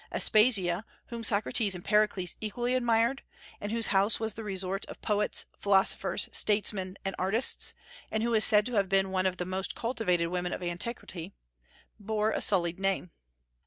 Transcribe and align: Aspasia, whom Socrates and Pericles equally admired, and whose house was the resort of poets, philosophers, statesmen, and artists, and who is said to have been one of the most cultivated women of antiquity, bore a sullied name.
Aspasia, 0.11 0.83
whom 1.09 1.21
Socrates 1.21 1.75
and 1.75 1.85
Pericles 1.85 2.35
equally 2.41 2.73
admired, 2.73 3.21
and 3.59 3.71
whose 3.71 3.85
house 3.93 4.19
was 4.19 4.33
the 4.33 4.43
resort 4.43 4.83
of 4.87 4.99
poets, 5.03 5.45
philosophers, 5.59 6.27
statesmen, 6.31 6.97
and 7.05 7.13
artists, 7.19 7.75
and 8.09 8.23
who 8.23 8.33
is 8.33 8.43
said 8.43 8.65
to 8.65 8.73
have 8.73 8.89
been 8.89 9.11
one 9.11 9.27
of 9.27 9.37
the 9.37 9.45
most 9.45 9.75
cultivated 9.75 10.29
women 10.29 10.53
of 10.53 10.63
antiquity, 10.63 11.35
bore 11.99 12.31
a 12.31 12.41
sullied 12.41 12.79
name. 12.79 13.11